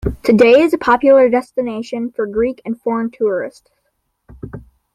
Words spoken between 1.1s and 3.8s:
destination for Greek and foreign tourists.